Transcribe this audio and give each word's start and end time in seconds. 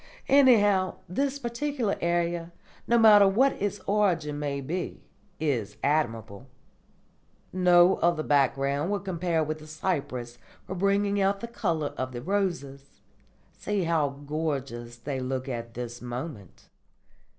Anyhow, 0.29 0.95
this 1.07 1.37
particular 1.37 1.93
idea, 2.01 2.51
no 2.87 2.97
matter 2.97 3.27
what 3.27 3.51
its 3.61 3.79
origin 3.85 4.39
may 4.39 4.59
be, 4.59 5.03
is 5.39 5.77
admirable. 5.83 6.47
No 7.53 7.97
other 7.97 8.23
background 8.23 8.89
will 8.89 8.99
compare 8.99 9.43
with 9.43 9.59
the 9.59 9.67
cypress 9.67 10.39
for 10.65 10.73
bringing 10.73 11.21
out 11.21 11.39
the 11.39 11.47
colour 11.47 11.93
of 11.99 12.13
the 12.13 12.21
roses. 12.23 12.99
See 13.51 13.83
how 13.83 14.09
gorgeous 14.09 14.95
they 14.97 15.19
look 15.19 15.47
at 15.47 15.75
this 15.75 16.01
moment." 16.01 16.67